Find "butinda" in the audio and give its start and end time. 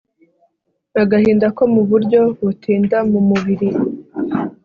2.43-2.97